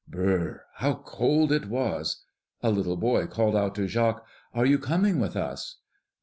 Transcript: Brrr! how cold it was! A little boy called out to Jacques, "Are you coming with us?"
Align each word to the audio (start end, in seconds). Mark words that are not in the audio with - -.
Brrr! 0.09 0.61
how 0.77 0.95
cold 0.95 1.51
it 1.51 1.67
was! 1.67 2.23
A 2.63 2.71
little 2.71 2.97
boy 2.97 3.27
called 3.27 3.55
out 3.55 3.75
to 3.75 3.87
Jacques, 3.87 4.25
"Are 4.51 4.65
you 4.65 4.79
coming 4.79 5.19
with 5.19 5.35
us?" 5.35 5.77